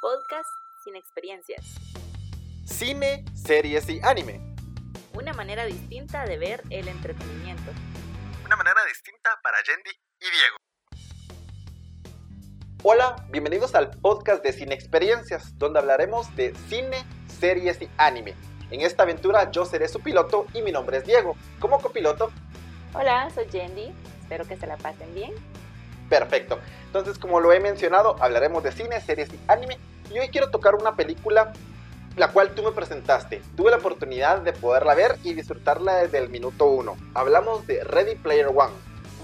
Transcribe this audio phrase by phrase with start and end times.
[0.00, 0.48] Podcast
[0.84, 1.64] sin experiencias.
[2.66, 4.40] Cine, series y anime.
[5.14, 7.72] Una manera distinta de ver el entretenimiento.
[8.44, 9.90] Una manera distinta para Yendi
[10.20, 10.56] y Diego.
[12.82, 17.04] Hola, bienvenidos al podcast de Cine Experiencias, donde hablaremos de cine,
[17.40, 18.34] series y anime.
[18.70, 21.36] En esta aventura yo seré su piloto y mi nombre es Diego.
[21.58, 22.30] Como copiloto,
[22.92, 23.92] Hola, soy Yendi.
[24.20, 25.32] Espero que se la pasen bien.
[26.08, 26.58] Perfecto.
[26.86, 29.78] Entonces, como lo he mencionado, hablaremos de cine, series y anime.
[30.12, 31.52] Y hoy quiero tocar una película
[32.16, 33.42] la cual tú me presentaste.
[33.56, 36.96] Tuve la oportunidad de poderla ver y disfrutarla desde el minuto uno.
[37.14, 38.72] Hablamos de Ready Player One.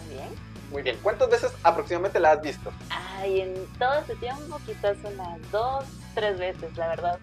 [0.04, 0.28] Muy bien.
[0.70, 2.72] Muy bien, ¿cuántas veces aproximadamente la has visto?
[2.90, 7.18] Ay, en todo este tiempo, quizás unas dos, tres veces, la verdad.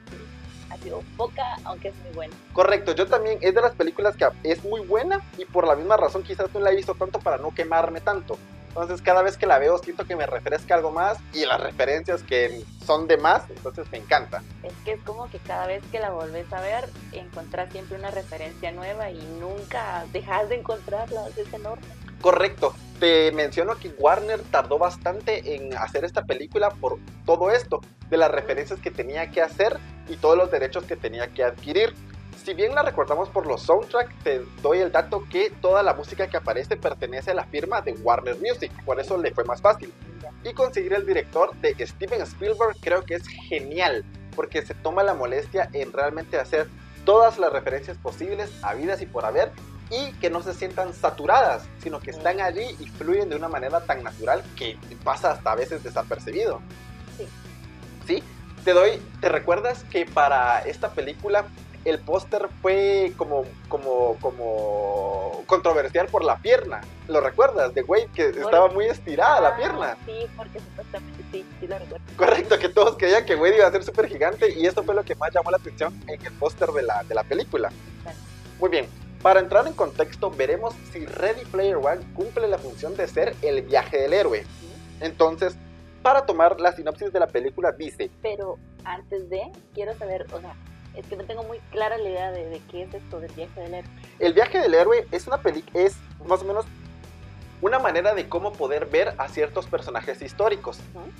[0.69, 2.33] Ha sido poca, aunque es muy buena.
[2.53, 5.97] Correcto, yo también es de las películas que es muy buena y por la misma
[5.97, 8.37] razón quizás no la he visto tanto para no quemarme tanto.
[8.69, 12.23] Entonces cada vez que la veo siento que me refresca algo más y las referencias
[12.23, 14.41] que son de más, entonces me encanta.
[14.63, 18.11] Es que es como que cada vez que la volvés a ver, encontrás siempre una
[18.11, 21.27] referencia nueva y nunca dejas de encontrarla.
[21.35, 21.85] Es enorme.
[22.21, 28.17] Correcto, te menciono que Warner tardó bastante en hacer esta película por todo esto, de
[28.17, 29.77] las referencias que tenía que hacer
[30.09, 31.93] y todos los derechos que tenía que adquirir.
[32.43, 36.27] Si bien la recordamos por los soundtracks, te doy el dato que toda la música
[36.27, 39.93] que aparece pertenece a la firma de Warner Music, por eso le fue más fácil.
[40.43, 45.13] Y conseguir el director de Steven Spielberg creo que es genial, porque se toma la
[45.13, 46.69] molestia en realmente hacer
[47.03, 49.51] todas las referencias posibles, habidas y por haber,
[49.89, 53.81] y que no se sientan saturadas, sino que están allí y fluyen de una manera
[53.81, 56.61] tan natural que pasa hasta a veces desapercibido.
[57.17, 57.27] Sí.
[58.07, 58.23] ¿Sí?
[58.63, 61.45] Te doy, ¿te recuerdas que para esta película
[61.89, 66.81] el póster fue como, como, como controversial por la pierna?
[67.07, 67.73] ¿Lo recuerdas?
[67.73, 69.97] De Wade que estaba muy estirada la Ah, pierna.
[70.05, 72.05] Sí, porque supuestamente sí, sí lo recuerdo.
[72.15, 75.03] Correcto, que todos creían que Wade iba a ser súper gigante y eso fue lo
[75.03, 77.69] que más llamó la atención en el póster de la, de la película.
[77.99, 78.21] Exacto.
[78.59, 78.87] Muy bien,
[79.21, 83.61] para entrar en contexto veremos si Ready Player One cumple la función de ser el
[83.63, 84.45] viaje del héroe.
[85.01, 85.55] Entonces,
[86.01, 89.41] para tomar la sinopsis de la película dice, Pero antes de,
[89.73, 90.53] quiero saber, o sea,
[90.95, 93.61] es que no tengo muy clara la idea de, de qué es esto del viaje
[93.61, 93.91] del héroe.
[94.19, 95.95] el viaje del héroe es una película, es
[96.25, 96.65] más o menos
[97.61, 100.79] una manera de cómo poder ver a ciertos personajes históricos.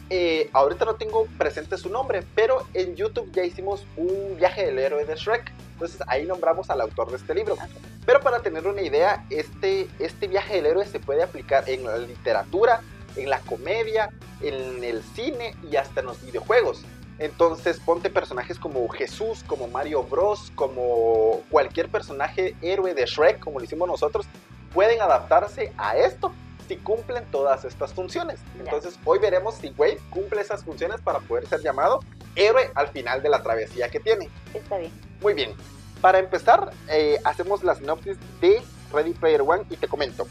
[0.09, 4.80] Eh, ahorita no tengo presente su nombre, pero en YouTube ya hicimos un viaje del
[4.80, 5.52] héroe de Shrek.
[5.74, 7.57] Entonces ahí nombramos al autor de este libro.
[8.06, 11.97] Pero para tener una idea, este, este viaje del héroe se puede aplicar en la
[11.97, 12.81] literatura,
[13.16, 14.09] en la comedia,
[14.41, 16.84] en el cine y hasta en los videojuegos.
[17.19, 23.59] Entonces ponte personajes como Jesús, como Mario Bros, como cualquier personaje héroe de Shrek, como
[23.59, 24.25] lo hicimos nosotros,
[24.74, 26.31] pueden adaptarse a esto
[26.68, 28.40] si cumplen todas estas funciones.
[28.57, 32.00] Entonces hoy veremos si Wade cumple esas funciones para poder ser llamado
[32.35, 34.30] héroe al final de la travesía que tiene.
[34.53, 34.91] Está bien.
[35.22, 35.53] Muy bien.
[36.00, 38.62] Para empezar, eh, hacemos la sinopsis de
[38.94, 40.28] Ready Player One y te comento.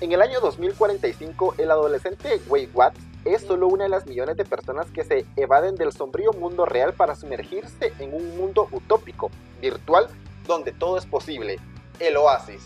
[0.00, 4.44] En el año 2045, el adolescente Wade Watts es solo una de las millones de
[4.44, 10.08] personas que se evaden del sombrío mundo real para sumergirse en un mundo utópico, virtual,
[10.46, 11.58] donde todo es posible.
[11.98, 12.62] El oasis.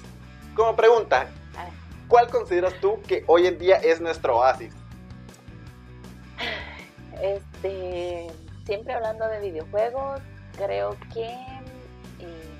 [0.54, 1.28] Como pregunta.
[2.08, 4.72] ¿cuál consideras tú que hoy en día es nuestro oasis?
[7.20, 8.26] Este,
[8.66, 10.20] siempre hablando de videojuegos,
[10.56, 11.24] creo que
[12.20, 12.53] eh,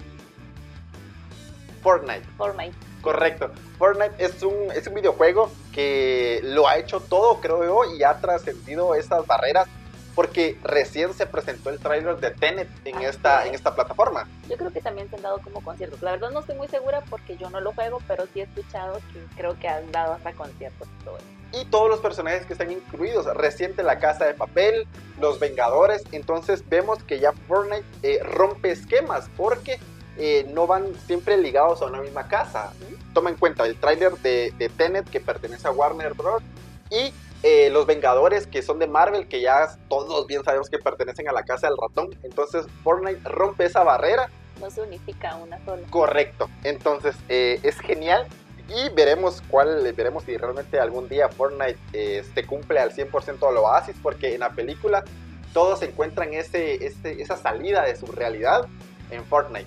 [1.84, 2.25] Fortnite.
[2.37, 2.75] Fortnite.
[3.03, 3.50] Correcto.
[3.78, 8.15] Fortnite es un, es un videojuego que lo ha hecho todo, creo yo, y ha
[8.19, 9.69] trascendido esas barreras
[10.15, 13.49] porque recién se presentó el tráiler de Tenet en Así esta, es.
[13.49, 14.27] en esta plataforma.
[14.49, 16.00] Yo creo que también se han dado como conciertos.
[16.03, 19.01] La verdad no estoy muy segura porque yo no lo juego, pero sí he escuchado
[19.12, 21.27] que creo que han dado hasta conciertos y todo eso.
[21.53, 24.89] Y todos los personajes que están incluidos, reciente La Casa de Papel,
[25.21, 29.78] Los Vengadores, entonces vemos que ya Fortnite eh, rompe esquemas porque
[30.19, 32.72] eh, no van siempre ligados a una misma casa.
[33.12, 36.42] Toma en cuenta el tráiler de, de Tenet que pertenece a Warner Bros.
[36.91, 41.28] y eh, Los Vengadores que son de Marvel, que ya todos bien sabemos que pertenecen
[41.28, 42.09] a la casa del ratón.
[42.22, 44.30] Entonces Fortnite rompe esa barrera
[44.60, 45.83] No se unifica a una sola.
[45.91, 46.48] Correcto.
[46.62, 48.27] Entonces, eh, es genial.
[48.68, 53.94] Y veremos cuál, veremos si realmente algún día Fortnite se cumple al 100% al oasis,
[54.03, 55.04] porque en la película
[55.53, 58.66] todos encuentran ese, ese- esa salida de su realidad
[59.10, 59.66] en Fortnite.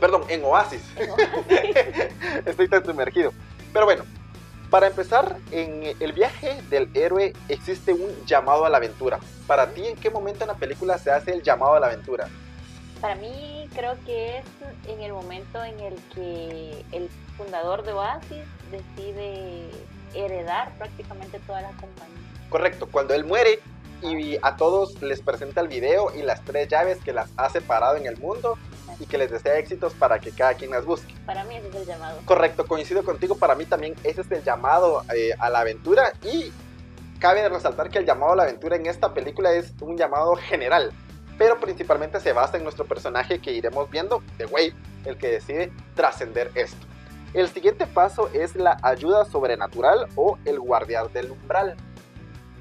[0.00, 0.82] Perdón, en Oasis.
[2.46, 3.32] Estoy tan sumergido.
[3.72, 4.04] Pero bueno,
[4.70, 9.18] para empezar, en el viaje del héroe existe un llamado a la aventura.
[9.46, 12.28] Para ti, ¿en qué momento en la película se hace el llamado a la aventura?
[13.00, 14.44] Para mí creo que es
[14.88, 19.70] en el momento en el que el fundador de Oasis decide
[20.14, 22.16] heredar prácticamente toda la compañía.
[22.48, 23.60] Correcto, cuando él muere,
[24.02, 27.96] y a todos les presenta el video y las tres llaves que las ha separado
[27.96, 28.56] en el mundo
[29.00, 31.12] y que les desea éxitos para que cada quien las busque.
[31.26, 32.20] Para mí ese es el llamado.
[32.24, 36.52] Correcto, coincido contigo, para mí también ese es el llamado eh, a la aventura y
[37.18, 40.92] cabe resaltar que el llamado a la aventura en esta película es un llamado general,
[41.38, 44.74] pero principalmente se basa en nuestro personaje que iremos viendo, The Wave,
[45.06, 46.86] el que decide trascender esto.
[47.32, 51.76] El siguiente paso es la ayuda sobrenatural o el guardián del umbral.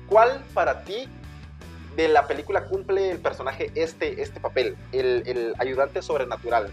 [0.08, 1.10] ¿Cuál para ti
[2.04, 6.68] de la película cumple el personaje este, este papel, el, el ayudante sobrenatural?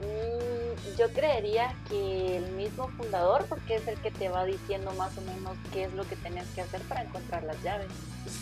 [0.00, 5.18] Mm, yo creería que el mismo fundador, porque es el que te va diciendo más
[5.18, 7.88] o menos qué es lo que tienes que hacer para encontrar las llaves.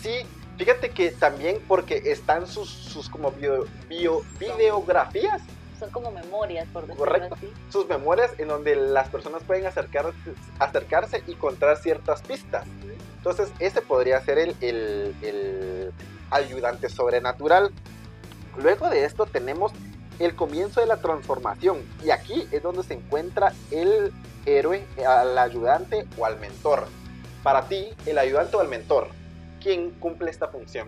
[0.01, 0.19] Sí,
[0.59, 5.41] fíjate que también porque están sus, sus como bio, bio, videografías
[5.79, 7.35] son como memorias, por decirlo Correcto.
[7.35, 7.51] así.
[7.71, 10.11] sus memorias en donde las personas pueden acercar,
[10.59, 12.65] acercarse y encontrar ciertas pistas.
[13.17, 15.91] Entonces, ese podría ser el, el- el
[16.31, 17.71] ayudante sobrenatural.
[18.57, 19.71] Luego de esto tenemos
[20.19, 21.83] el comienzo de la transformación.
[22.03, 24.11] Y aquí es donde se encuentra el
[24.45, 26.87] héroe, al ayudante o al mentor.
[27.43, 29.09] Para ti, el ayudante o el mentor,
[29.61, 30.87] ¿quién cumple esta función?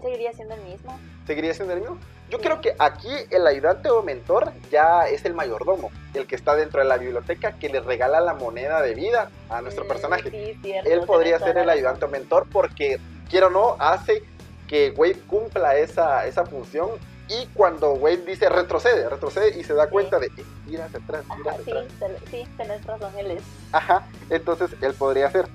[0.00, 0.98] Seguiría siendo el mismo.
[1.26, 1.98] ¿Seguiría siendo el mismo?
[2.30, 2.44] Yo Sí.
[2.44, 6.80] creo que aquí el ayudante o mentor ya es el mayordomo, el que está dentro
[6.82, 10.30] de la biblioteca que le regala la moneda de vida a nuestro Mm, personaje.
[10.30, 10.90] Sí, cierto.
[10.90, 13.00] Él podría ser el ayudante o mentor porque,
[13.30, 14.22] quiero o no, hace
[14.68, 16.90] que Wade cumpla esa, esa función
[17.28, 21.24] y cuando Wade dice retrocede, retrocede y se da cuenta de eh, ir hacia atrás,
[21.30, 22.12] hacia sí, atrás.
[22.30, 23.42] sí, tenés razón, él es.
[23.72, 25.48] Ajá, entonces él podría ser.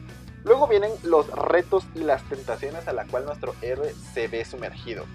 [0.44, 5.06] Luego vienen los retos y las tentaciones a la cual nuestro héroe se ve sumergido.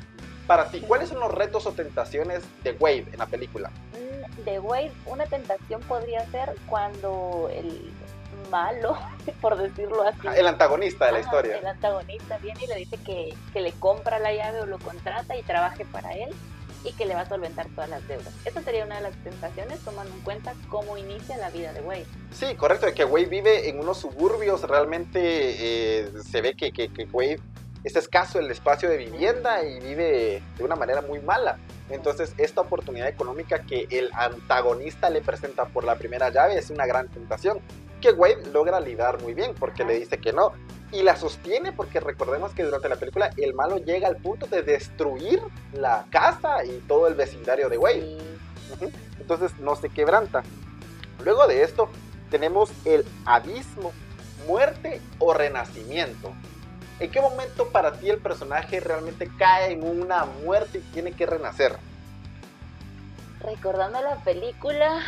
[0.46, 3.70] Para ti, ¿cuáles son los retos o tentaciones de Wade en la película?
[3.92, 7.92] Mm, De Wade, una tentación podría ser cuando el
[8.50, 8.96] malo,
[9.42, 11.58] por decirlo así, El antagonista de la historia.
[11.58, 15.36] el antagonista viene y le dice que, que le compra la llave o lo contrata
[15.36, 16.34] y trabaje para él
[16.84, 18.32] y que le va a solventar todas las deudas.
[18.44, 22.06] Esa sería una de las tentaciones, tomando en cuenta cómo inicia la vida de Wade.
[22.32, 26.88] Sí, correcto, de que Wade vive en unos suburbios, realmente eh, se ve que, que,
[26.92, 27.40] que Wade
[27.84, 31.58] es escaso el espacio de vivienda y vive de una manera muy mala.
[31.90, 36.86] Entonces, esta oportunidad económica que el antagonista le presenta por la primera llave es una
[36.86, 37.60] gran tentación,
[38.00, 40.52] que Wade logra lidar muy bien porque le dice que no.
[40.90, 44.62] Y la sostiene porque recordemos que durante la película el malo llega al punto de
[44.62, 45.40] destruir
[45.74, 48.18] la casa y todo el vecindario de Wade.
[49.18, 50.42] Entonces no se quebranta.
[51.24, 51.90] Luego de esto
[52.30, 53.92] tenemos el abismo,
[54.46, 56.32] muerte o renacimiento.
[57.00, 61.26] ¿En qué momento para ti el personaje realmente cae en una muerte y tiene que
[61.26, 61.76] renacer?
[63.40, 65.00] recordando la película,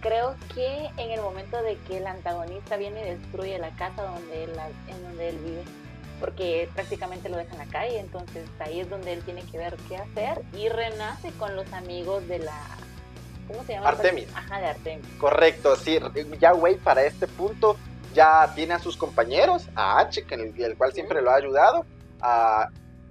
[0.00, 4.44] creo que en el momento de que el antagonista viene y destruye la casa donde
[4.44, 4.50] él,
[4.88, 5.62] en donde él vive,
[6.18, 9.76] porque prácticamente lo deja en la calle, entonces ahí es donde él tiene que ver
[9.88, 12.56] qué hacer y renace con los amigos de la...
[13.48, 13.88] ¿Cómo se llama?
[13.88, 14.28] Artemis.
[14.34, 15.06] Ajá, de Artemis.
[15.18, 15.98] Correcto, sí,
[16.38, 17.76] ya Wade para este punto
[18.14, 21.84] ya tiene a sus compañeros, a H, que el, el cual siempre lo ha ayudado,
[22.20, 22.68] a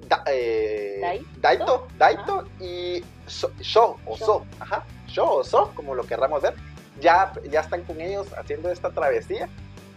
[0.08, 4.18] Da- eh, Dai- Daito, Daito y So, Sho o.
[4.18, 6.54] So, ajá, Sho o So, como lo querramos ver,
[7.00, 9.50] ya, ya están con ellos haciendo esta travesía.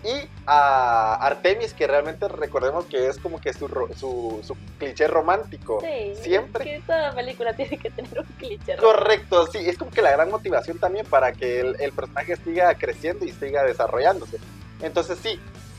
[0.04, 5.80] Y a Artemis, que realmente recordemos que es como que su, su, su cliché romántico.
[5.80, 6.64] Sí, Siempre.
[6.64, 8.76] es que toda película tiene que tener un cliché.
[8.78, 12.74] Correcto, sí, es como que la gran motivación también para que el, el personaje siga
[12.74, 14.38] creciendo y siga desarrollándose.
[14.80, 15.38] Entonces sí,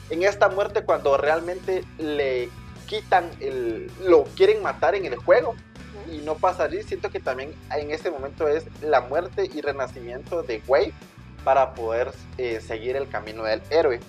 [0.09, 2.49] en esta muerte cuando realmente le
[2.85, 3.91] quitan el...
[4.05, 5.55] lo quieren matar en el juego
[6.11, 10.43] y no pasa allí, siento que también en ese momento es la muerte y renacimiento
[10.43, 10.93] de Wade
[11.43, 13.99] para poder eh, seguir el camino del héroe.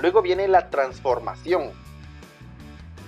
[0.00, 1.70] Luego viene la transformación.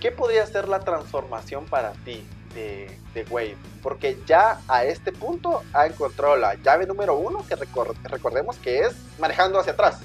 [0.00, 3.56] ¿Qué podría ser la transformación para ti de, de Wade?
[3.82, 8.80] Porque ya a este punto ha encontrado la llave número uno, que recor- recordemos que
[8.80, 10.00] es manejando hacia atrás.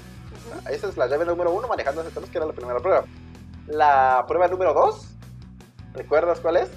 [0.70, 3.04] Esa es la llave número uno, manejando hacia atrás, que era la primera prueba.
[3.66, 5.06] La prueba número dos,
[5.94, 6.68] ¿recuerdas cuál es?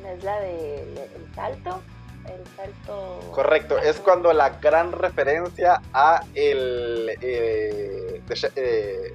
[0.00, 1.82] Mm, Es la del el salto.
[2.28, 3.20] El salto.
[3.32, 7.10] Correcto, es cuando la gran referencia a el...
[7.20, 9.12] eh, de eh,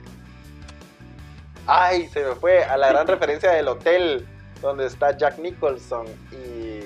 [1.67, 4.27] ay, se me fue, a la gran referencia del hotel
[4.62, 6.79] donde está Jack Nicholson y...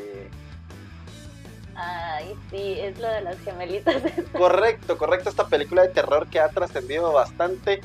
[1.75, 4.01] Ay, sí, es lo de las gemelitas.
[4.34, 7.81] Correcto, correcto, esta película de terror que ha trascendido bastante.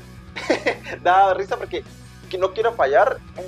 [1.03, 1.83] da risa porque
[2.33, 3.45] que no quiero fallar, El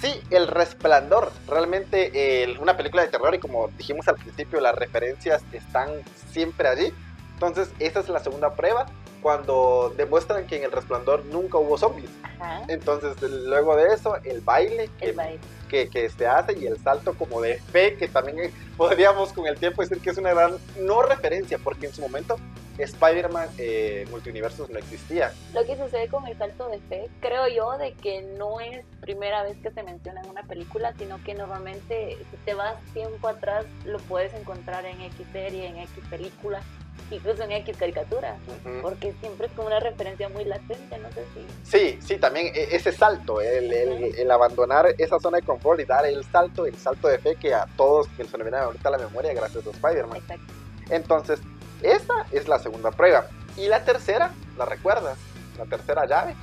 [0.00, 4.76] Sí, El Resplandor, realmente eh, una película de terror y como dijimos al principio, las
[4.76, 5.90] referencias están
[6.30, 6.92] siempre allí.
[7.34, 8.86] Entonces, esa es la segunda prueba.
[9.22, 12.10] Cuando demuestran que en el resplandor nunca hubo zombies.
[12.22, 12.62] Ajá.
[12.68, 15.38] Entonces, luego de eso, el baile que, El baile.
[15.68, 19.46] que, que se hace y el salto como de fe, que también eh, podríamos con
[19.46, 22.36] el tiempo decir que es una gran, no referencia, porque en su momento
[22.78, 25.32] Spider-Man eh, Multiuniversos no existía.
[25.52, 29.42] Lo que sucede con el salto de fe, creo yo, de que no es primera
[29.42, 33.66] vez que se menciona en una película, sino que normalmente si te vas tiempo atrás
[33.84, 36.62] lo puedes encontrar en X serie, en X película,
[37.10, 38.82] incluso en X caricatura, Ujú.
[38.82, 41.46] porque siempre es como una referencia muy latente, no sé si...
[41.70, 45.84] Sí, sí, también e- ese salto, el, el- el abandonar esa zona de confort y
[45.84, 48.88] dar el salto, el salto de fe que a todos que se nos viene ahorita
[48.88, 50.16] a la memoria gracias a Spider-Man.
[50.18, 50.52] Exacto.
[50.90, 51.40] Entonces,
[51.82, 53.26] esa es la segunda prueba.
[53.56, 55.18] Y la tercera, ¿la recuerdas?
[55.58, 56.34] La tercera llave,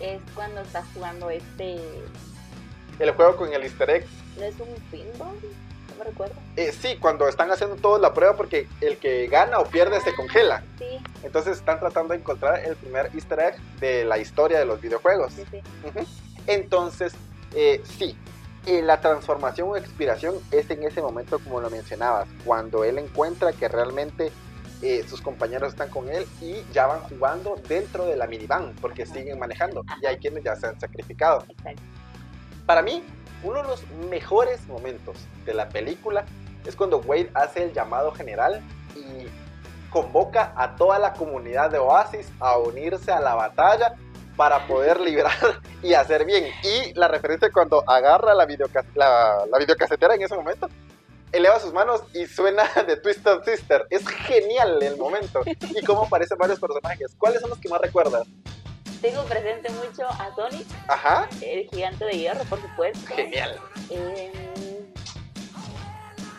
[0.00, 1.76] Es cuando estás jugando este...
[2.98, 4.06] el juego con el easter egg.
[4.38, 5.36] ¿No es un pinball?
[5.98, 6.34] No recuerdo.
[6.56, 10.14] Eh, sí, cuando están haciendo toda la prueba porque el que gana o pierde se
[10.14, 10.62] congela.
[10.78, 14.80] Sí, Entonces están tratando de encontrar el primer easter egg de la historia de los
[14.80, 15.32] videojuegos.
[15.32, 15.62] sí.
[16.46, 17.14] Entonces,
[17.54, 18.16] eh, sí,
[18.66, 23.52] eh, la transformación o expiración es en ese momento como lo mencionabas, cuando él encuentra
[23.52, 24.32] que realmente
[24.82, 29.06] eh, sus compañeros están con él y ya van jugando dentro de la minivan porque
[29.06, 31.44] siguen manejando y hay quienes ya se han sacrificado.
[31.48, 31.82] Exacto.
[32.66, 33.02] Para mí,
[33.44, 36.24] uno de los mejores momentos de la película
[36.66, 38.62] es cuando Wade hace el llamado general
[38.96, 39.28] y
[39.90, 43.94] convoca a toda la comunidad de Oasis a unirse a la batalla
[44.36, 45.32] para poder librar
[45.82, 46.46] y hacer bien.
[46.64, 50.68] Y la referencia cuando agarra la, videocas- la, la videocasetera en ese momento,
[51.30, 53.86] eleva sus manos y suena de Twisted Sister.
[53.90, 55.42] Es genial el momento.
[55.46, 57.14] Y cómo aparecen varios personajes.
[57.18, 58.26] ¿Cuáles son los que más recuerdas?
[59.04, 61.28] Tengo presente mucho a Sonic, Ajá.
[61.42, 63.14] el gigante de hierro, por supuesto.
[63.14, 63.60] Genial.
[63.90, 64.32] Em,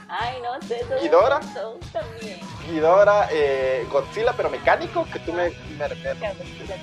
[0.10, 0.84] Ay, no sé.
[0.90, 1.40] todos- ¿Ghidorah?
[1.54, 2.40] todos también.
[2.68, 5.52] Ghidorah, eh, Godzilla, pero mecánico, que tú me,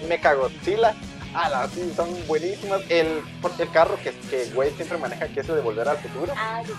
[0.06, 0.94] me, Godzilla.
[1.34, 2.82] Ah, sí, son buenísimas.
[2.88, 3.20] El,
[3.58, 6.32] el carro que, que Wade siempre maneja, que es el de volver al futuro.
[6.36, 6.72] Ah, sí.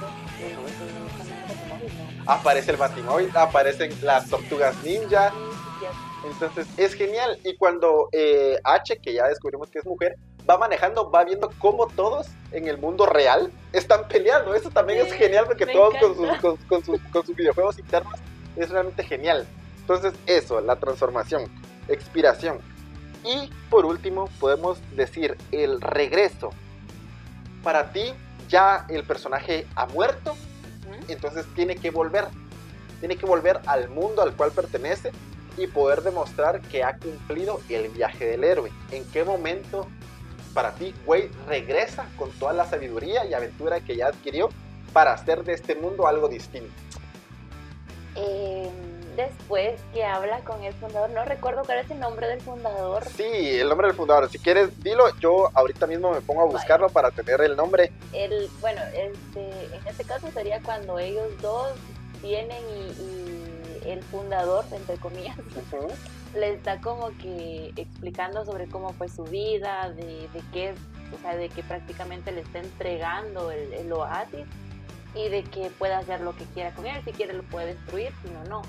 [2.26, 5.30] Aparece el Batimóvil, aparecen las tortugas ninja.
[5.32, 6.13] Sí, sí, sí.
[6.24, 7.40] Entonces es genial.
[7.44, 10.18] Y cuando eh, H, que ya descubrimos que es mujer,
[10.50, 14.56] va manejando, va viendo cómo todos en el mundo real están peleando.
[14.56, 18.20] Eso también es genial porque todos con sus, con, con sus, con sus videojuegos internos
[18.56, 19.46] es realmente genial.
[19.80, 21.50] Entonces eso, la transformación,
[21.88, 22.60] expiración.
[23.24, 26.52] Y por último podemos decir el regreso.
[27.64, 28.14] Para ti
[28.50, 30.36] ya el personaje ha muerto,
[31.08, 32.26] entonces tiene que volver.
[33.00, 35.12] Tiene que volver al mundo al cual pertenece
[35.58, 38.72] y poder demostrar que ha cumplido el viaje del héroe.
[38.92, 39.88] ¿En qué momento
[40.54, 44.50] para ti Wade regresa con toda la sabiduría y aventura que ya adquirió
[44.94, 46.72] para hacer de este mundo algo distinto?
[48.16, 53.04] Em, después que habla con el fundador, no recuerdo cuál es el nombre del fundador.
[53.06, 54.30] Sí, el nombre del fundador.
[54.30, 55.06] Si quieres, dilo.
[55.20, 57.92] Yo ahorita mismo me pongo a buscarlo para tener el nombre.
[58.12, 61.72] El, bueno, este, en este caso sería cuando ellos dos
[62.22, 63.43] vienen y, y
[63.86, 65.38] el fundador, entre comillas,
[65.74, 65.88] Ujú.
[66.36, 70.74] les está como que explicando sobre cómo fue su vida, de, de qué
[71.14, 74.46] o sea, de que prácticamente le está entregando el, el oasis
[75.16, 78.12] y de que puede hacer lo que quiera con él, si quiere lo puede destruir,
[78.24, 78.62] si no, no.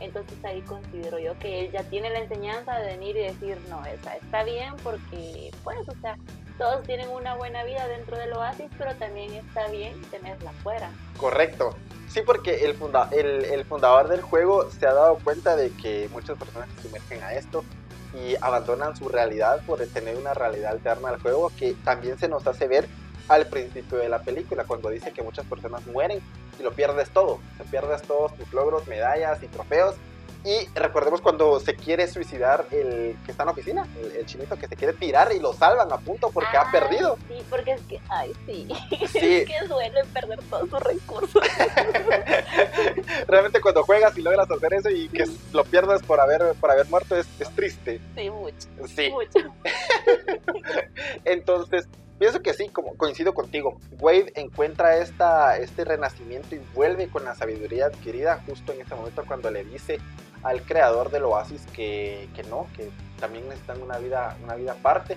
[0.00, 3.84] Entonces ahí considero yo que él ya tiene la enseñanza de venir y decir, no,
[3.86, 6.16] esa está bien porque, pues, o sea,
[6.58, 10.90] todos tienen una buena vida dentro del oasis, pero también está bien tenerla fuera.
[11.16, 11.76] Correcto.
[12.12, 16.10] Sí, porque el, funda- el, el fundador del juego se ha dado cuenta de que
[16.12, 17.64] muchas personas se sumergen a esto
[18.12, 22.46] y abandonan su realidad por tener una realidad alterna al juego que también se nos
[22.46, 22.86] hace ver
[23.28, 26.20] al principio de la película cuando dice que muchas personas mueren
[26.58, 29.94] y lo pierdes todo, te pierdes todos tus logros, medallas y trofeos
[30.44, 34.56] y recordemos cuando se quiere suicidar el que está en la oficina, el, el chinito
[34.56, 37.16] que se quiere tirar y lo salvan a punto porque ha perdido.
[37.28, 38.66] Sí, porque es que, ay, sí,
[39.08, 39.34] Sí.
[39.36, 41.42] es que duele perder todos sus recursos.
[43.28, 46.86] Realmente cuando juegas y logras hacer eso y que lo pierdas por haber, por haber
[46.88, 48.00] muerto es, es triste.
[48.16, 49.10] Sí, mucho, Sí.
[49.10, 49.38] mucho.
[51.24, 53.78] Entonces, pienso que sí, como coincido contigo.
[54.00, 59.24] Wade encuentra esta, este renacimiento y vuelve con la sabiduría adquirida justo en ese momento
[59.26, 59.98] cuando le dice
[60.42, 65.16] al creador del oasis que, que no, que también necesitan una vida, una vida aparte.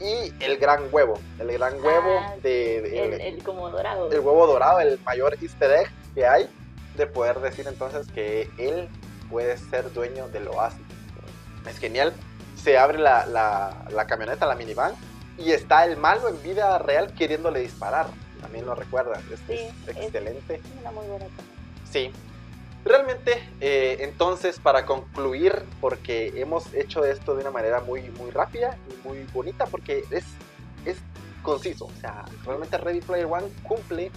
[0.00, 4.10] Y el gran huevo, el gran huevo Ah, de, de- El, el como dorado.
[4.10, 6.48] el huevo dorado, el mayor easter egg que hay,
[6.96, 8.88] de poder decir entonces que él
[9.30, 10.80] puede ser dueño del oasis.
[11.68, 12.12] Es genial.
[12.62, 14.94] Se abre la, la, la camioneta, la minivan,
[15.38, 18.06] y está el malo en vida real queriéndole disparar.
[18.40, 19.20] También lo recuerdas.
[19.32, 19.52] Es, Sí,
[19.86, 20.60] es es- excelente.
[20.80, 21.26] Una muy buena.
[21.90, 22.10] Sí.
[22.84, 28.76] Realmente, eh, entonces, para concluir, porque hemos hecho esto de una manera muy, muy rápida
[28.90, 30.24] y muy bonita, porque es,
[30.84, 30.98] es
[31.42, 31.86] conciso.
[31.86, 34.10] O sea, realmente Ready Player One cumple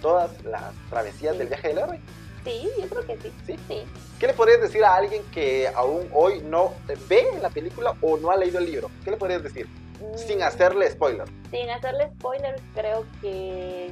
[0.00, 2.00] todas las travesías del viaje del héroe.
[2.44, 3.32] Sí, yo creo que sí.
[3.46, 3.56] ¿Sí?
[3.66, 3.82] sí.
[4.20, 6.72] ¿Qué le podrías decir a alguien que aún hoy no
[7.08, 8.90] ve la película o no ha leído el libro?
[9.02, 9.66] ¿Qué le podrías decir?
[10.14, 10.42] Sin mm.
[10.42, 11.26] hacerle spoiler.
[11.50, 13.90] Sin hacerle spoiler, creo que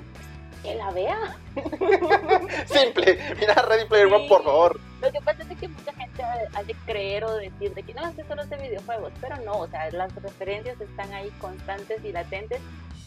[0.63, 1.37] que la vea.
[2.67, 4.81] Simple, mira Ready Player One, por favor.
[5.01, 6.23] Lo que pasa es que mucha gente
[6.55, 9.37] ha de creer o decir de que no, es que solo es de videojuegos, pero
[9.45, 12.61] no, o sea, las referencias están ahí constantes y latentes.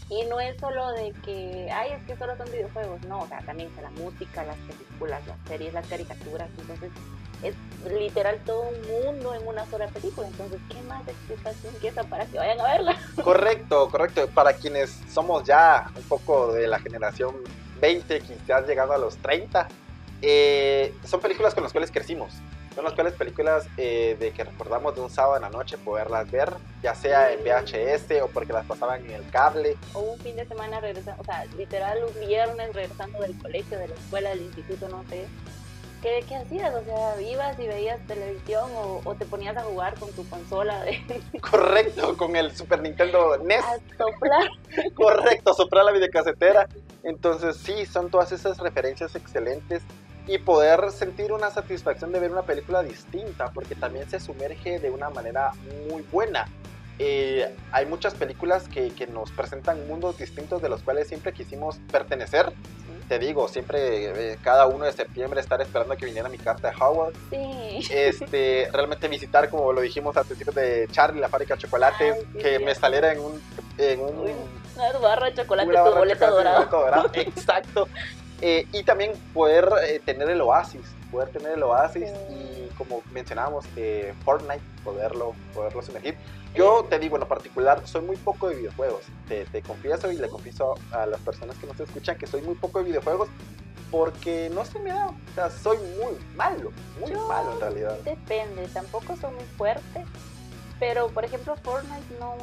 [0.07, 3.39] Y no es solo de que, ay, es que solo son videojuegos, no, o sea,
[3.39, 6.91] también está la música, las películas, las series, las caricaturas, entonces
[7.47, 7.55] es
[7.91, 10.27] literal todo un mundo en una sola película.
[10.27, 12.97] Entonces, ¿qué más explicación que esa para que vayan a verla?
[13.23, 14.27] Correcto, correcto.
[14.33, 17.35] Para quienes somos ya un poco de la generación
[17.79, 19.67] 20, quizás llegando a los 30,
[20.21, 22.33] eh, son películas con las cuales crecimos.
[22.73, 26.29] Son las cuales películas eh, de que recordamos de un sábado en la noche poderlas
[26.29, 26.51] ver,
[26.83, 29.77] ya sea en VHS o porque las pasaban en el cable.
[29.93, 33.87] O un fin de semana regresando, o sea, literal un viernes regresando del colegio, de
[33.87, 35.25] la escuela, del instituto, no sé
[36.05, 36.73] ¿qué, ¿qué, hacías?
[36.75, 40.83] O sea, ibas y veías televisión o, te ponías a jugar con tu consola.
[40.83, 41.01] De...
[41.41, 43.65] Correcto, con el Super Nintendo NES.
[43.65, 44.49] A soplar.
[44.93, 46.67] Correcto, soplar la videocasetera.
[47.03, 49.81] Entonces, sí, son todas esas referencias excelentes
[50.27, 54.91] y poder sentir una satisfacción de ver una película distinta, porque también se sumerge de
[54.91, 55.53] una manera
[55.89, 56.47] muy buena.
[56.97, 61.77] Eh, hay muchas películas que, que, nos presentan mundos distintos de los cuales siempre quisimos
[61.91, 62.53] pertenecer
[63.07, 66.75] te digo, siempre eh, cada uno de septiembre estar esperando que viniera mi carta de
[66.79, 67.13] Howard.
[67.29, 67.87] Sí.
[67.91, 72.59] Este, realmente visitar, como lo dijimos al principio de Charlie, la fábrica de chocolates, que
[72.59, 73.41] me saliera en un...
[73.77, 74.33] En un
[74.75, 77.09] una barra de chocolate, tu boleto dorado.
[77.13, 77.87] Exacto.
[78.41, 80.81] Eh, y también poder eh, tener el oasis,
[81.11, 83.65] poder tener el oasis y como mencionábamos,
[84.23, 86.17] Fortnite, poderlo, poderlo sumergir.
[86.55, 89.01] Yo te digo, en lo particular, soy muy poco de videojuegos.
[89.27, 92.55] Te, te confieso y le confieso a las personas que nos escuchan que soy muy
[92.55, 93.27] poco de videojuegos
[93.91, 95.07] porque no se me da.
[95.07, 97.97] O sea, soy muy malo, muy malo en realidad.
[98.03, 100.05] Depende, tampoco soy muy fuerte.
[100.79, 102.35] Pero, por ejemplo, Fortnite no,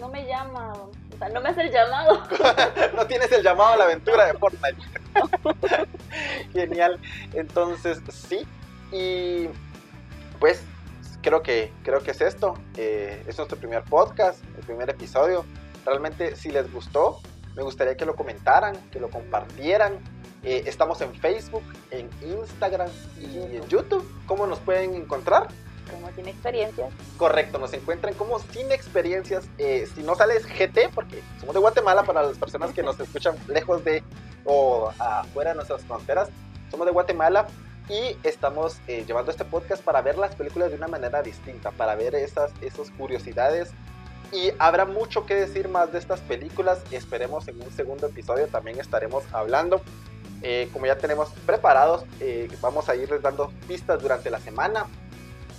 [0.00, 0.72] no me llama.
[0.72, 2.22] O sea, no me hace el llamado.
[2.96, 4.82] no tienes el llamado a la aventura de Fortnite.
[6.52, 6.98] Genial.
[7.34, 8.46] Entonces, sí.
[8.92, 9.48] Y
[10.38, 10.62] pues
[11.22, 12.54] creo que, creo que es esto.
[12.76, 15.44] Eh, es nuestro primer podcast, el primer episodio.
[15.84, 17.20] Realmente, si les gustó,
[17.56, 19.98] me gustaría que lo comentaran, que lo compartieran.
[20.42, 22.88] Eh, estamos en Facebook, en Instagram
[23.20, 24.06] y en YouTube.
[24.26, 25.48] ¿Cómo nos pueden encontrar?
[25.90, 26.92] Como sin experiencias.
[27.18, 29.44] Correcto, nos encuentran como sin experiencias.
[29.58, 33.36] Eh, si no sales GT, porque somos de Guatemala para las personas que nos escuchan
[33.48, 34.02] lejos de
[34.44, 36.30] o afuera de nuestras fronteras.
[36.70, 37.48] Somos de Guatemala,
[37.90, 41.96] y estamos eh, llevando este podcast para ver las películas de una manera distinta, para
[41.96, 43.72] ver esas, esas curiosidades.
[44.32, 46.78] Y habrá mucho que decir más de estas películas.
[46.92, 49.82] Esperemos en un segundo episodio también estaremos hablando.
[50.42, 54.86] Eh, como ya tenemos preparados, eh, vamos a irles dando pistas durante la semana.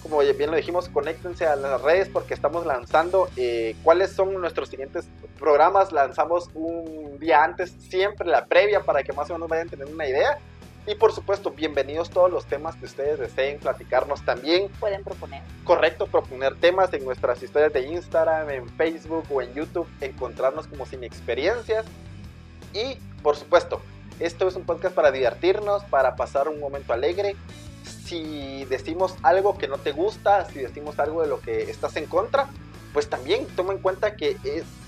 [0.01, 3.29] Como bien lo dijimos, conéctense a las redes porque estamos lanzando
[3.83, 5.91] cuáles son nuestros siguientes programas.
[5.91, 10.07] Lanzamos un día antes, siempre la previa, para que más o menos vayan teniendo una
[10.07, 10.39] idea.
[10.87, 14.67] Y por supuesto, bienvenidos todos los temas que ustedes deseen platicarnos también.
[14.79, 15.43] Pueden proponer.
[15.63, 20.87] Correcto, proponer temas en nuestras historias de Instagram, en Facebook o en YouTube, encontrarnos como
[20.87, 21.85] sin experiencias.
[22.73, 23.79] Y por supuesto,
[24.19, 27.35] esto es un podcast para divertirnos, para pasar un momento alegre.
[27.83, 32.07] Si decimos algo que no te gusta, si decimos algo de lo que estás en
[32.07, 32.47] contra,
[32.91, 34.35] pues también toma en cuenta que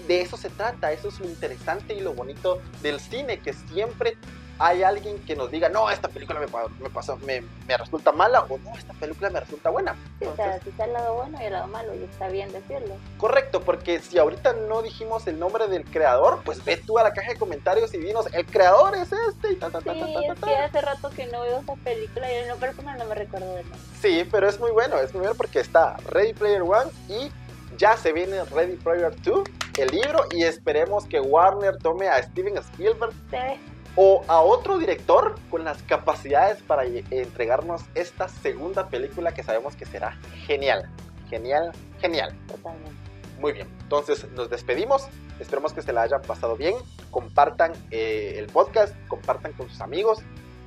[0.08, 4.17] de eso se trata, eso es lo interesante y lo bonito del cine, que siempre
[4.60, 6.48] hay alguien que nos diga, no, esta película me,
[6.82, 9.96] me pasó, me, me, resulta mala o no, esta película me resulta buena.
[10.20, 12.52] Sí, o sea, si está el lado bueno y el lado malo y está bien
[12.52, 12.96] decirlo.
[13.18, 17.13] Correcto, porque si ahorita no dijimos el nombre del creador, pues ve tú a la
[17.13, 20.06] caja de comentarios y dinos, el creador es este y ta, ta, ta, sí, ta,
[20.06, 23.06] ta, es que hace rato que no veo esa película y en lo personal no
[23.06, 23.78] me recuerdo de nada.
[24.02, 27.32] Sí, pero es muy bueno, es muy bueno porque está Ready Player One y
[27.78, 29.44] ya se viene Ready Player 2,
[29.80, 33.13] el libro, y esperemos que Warner tome a Steven Spielberg.
[33.32, 39.75] Sí o a otro director con las capacidades para entregarnos esta segunda película que sabemos
[39.75, 40.89] que será genial.
[41.29, 42.36] Genial, genial.
[42.47, 42.91] Totalmente.
[43.39, 45.08] Muy bien, entonces nos despedimos.
[45.39, 46.75] Esperemos que se la hayan pasado bien.
[47.12, 50.19] Compartan eh, el podcast, compartan con sus amigos.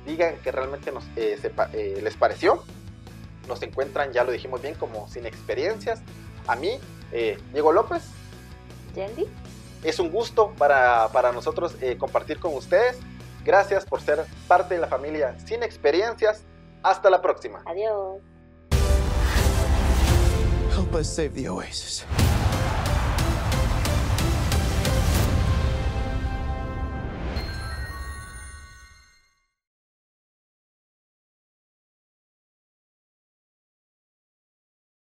[0.05, 1.39] Digan que realmente nos, eh,
[1.73, 2.63] eh, les pareció.
[3.47, 6.01] Nos encuentran, ya lo dijimos bien, como sin experiencias.
[6.47, 6.79] A mí,
[7.51, 8.03] Diego López.
[8.93, 9.25] Yendi.
[9.83, 12.99] Es un gusto para, para nosotros compartir con ustedes.
[13.47, 16.43] Gracias por ser parte de la familia sin experiencias.
[16.83, 17.63] Hasta la próxima.
[17.65, 18.21] Adiós.
[20.75, 22.05] Help us save the Oasis.